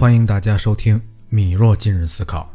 [0.00, 2.50] 欢迎大家收听米若今日思考。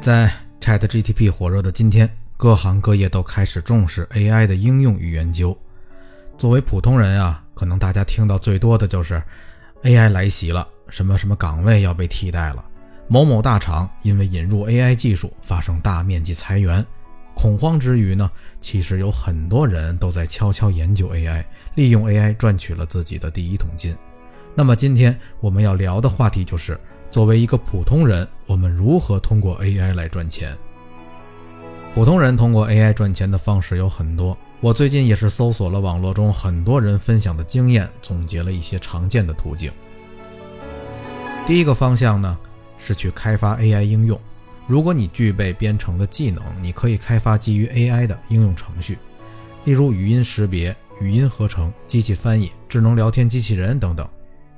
[0.00, 5.58] 在 ChatGTP 火热的今天，各行各业都开始重视 AI 的应用与研究。
[6.38, 9.20] 作为普通人啊，可能大家听到最多的就是
[9.82, 12.64] AI 来袭了，什么什么岗位要被替代了，
[13.08, 16.86] 某某大厂因为引入 AI 技术发生大面积裁员。
[17.36, 18.28] 恐慌之余呢，
[18.60, 21.44] 其实有很多人都在悄悄研究 AI，
[21.74, 23.94] 利用 AI 赚取了自己的第一桶金。
[24.54, 26.80] 那么今天我们要聊的话题就是，
[27.10, 30.56] 作为一个普通人，我们如何通过 AI 来赚钱？
[31.94, 34.36] 普通人通过 AI 赚钱的方式有很多。
[34.60, 39.70] 我最近也是搜索了网络中很多人分享的经验，总结了一些常见的途径。
[41.46, 42.38] 第一个方向呢，
[42.78, 44.18] 是去开发 AI 应用。
[44.66, 48.98] 如果你具备编程的技能，你可以开发基于 AI 的应用程序，
[49.64, 54.08] 例如语音识别、语音合成、机器翻译、智能聊天机器人等等。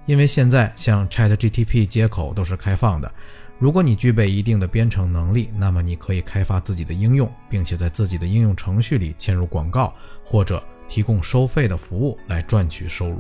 [0.07, 3.13] 因为现在像 ChatGTP 接口都是开放的。
[3.59, 9.93] 如果你具备一定的编程能力，那么你可以开发自己的应用，并且在自己的应用程序里嵌入广告
[10.25, 13.19] 或者提供收费的服务来赚取收入。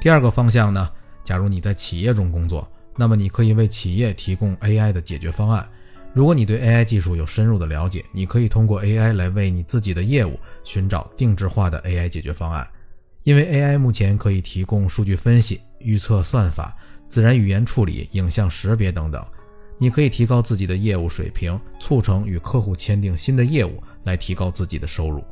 [0.00, 0.88] 第二个方向呢，
[1.24, 5.68] 假如你在企业中工作，那么你可以为企业提供 AI 的解决方案。
[6.14, 12.64] 如果你对 AI 技术有深入的了解，你可以通过 AI 来为你自己的业务寻找定制化的 AI 解决方案。
[13.24, 16.76] 因为 AI 目前可以提供数据分析、预测算法、
[17.08, 19.26] 自然语言处理、影像识别等等。
[19.76, 25.24] 你可以提高自己的业务水平，促成与客户签订新的业务，来提高自己的收入。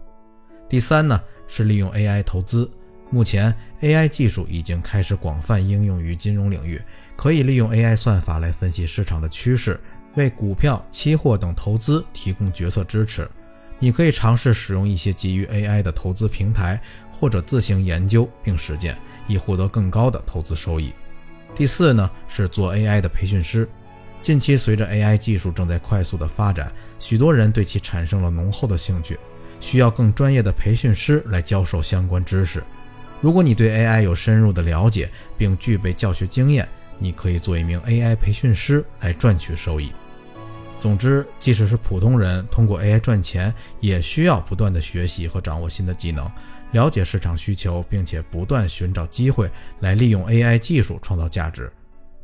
[0.69, 2.69] 第三呢，是利用 AI 投资。
[3.09, 6.81] 目前 AI 技术已经开始广泛应用于金融领域，
[7.15, 9.79] 可以利用 AI 算法来分析市场的趋势，
[10.15, 13.29] 为股票、期货等投资提供决策支持。
[13.79, 16.81] 你可以尝试使用一些基于 AI 的投资平台，
[17.13, 18.97] 或者自行研究并实践，
[19.27, 20.93] 以获得更高的投资收益。
[21.55, 23.69] 第四呢，是做 AI 的培训师。
[24.21, 29.19] 近期，随着 AI 技术正在快速的发展，许多人对其产生了浓厚的兴趣，
[29.61, 32.63] 需要更专业的培训师来教授相关知识。
[33.21, 39.93] 如果你对 AI 有深入的了解，并具备教学经验，你可以做一名 AI 培训师来赚取收益。
[40.83, 46.29] 总之，即使是普通人，通过 AI 赚钱，也需要不断的学习和掌握新的技能，
[46.73, 49.49] 了解市场需求，并且不断寻找机会
[49.79, 51.73] 来利用 AI 技术创造价值。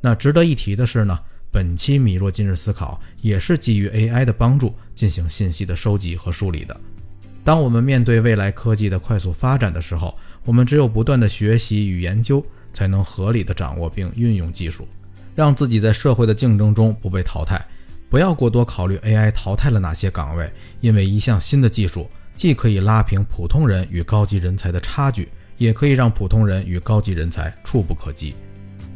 [0.00, 1.16] 那值得一提的是呢？
[1.52, 6.76] 本期米若今日思考也是基于 AI 的帮助进行信息的收集和梳理的。
[7.44, 14.88] 当我们面对未来科技的快速发展的时候，我们只有不断的学习与研究，才能合理的掌握并运用技术，
[15.36, 17.64] 让自己在社会的竞争中不被淘汰。
[18.10, 28.34] 不要过多考虑 AI 淘汰了哪些岗位，因为一项新的技术既可以拉平普通人与高级人才的差距，也可以让普通人与高级人才触不可及。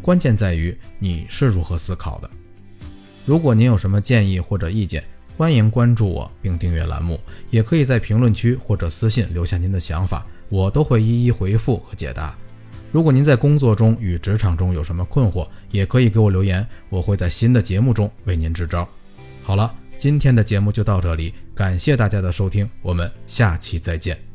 [0.01, 2.31] 关键在于你是如何思考的。
[3.27, 5.05] 如果您有什么建议或者意见，
[5.37, 7.21] 欢迎关注我并订阅栏目，
[7.51, 12.35] 也可以在评论区或者私信留下您的想法，我都会一一回复和解答。
[12.91, 18.89] 如果您在工作中与职场中有什么困惑，也可以给我留言，我会在新的节目中为您支招。
[19.43, 24.32] 好了，今天的节目就到这里，感谢大家的收听，我们下期再见。